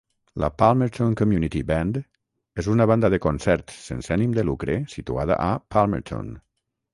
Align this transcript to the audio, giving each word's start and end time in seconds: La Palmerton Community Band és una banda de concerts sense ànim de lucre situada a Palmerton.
La 0.43 0.47
Palmerton 0.59 1.11
Community 1.19 1.61
Band 1.71 1.99
és 2.63 2.69
una 2.77 2.87
banda 2.93 3.11
de 3.15 3.19
concerts 3.27 3.77
sense 3.91 4.15
ànim 4.17 4.35
de 4.39 4.47
lucre 4.49 4.79
situada 4.95 5.39
a 5.51 5.53
Palmerton. 5.77 6.35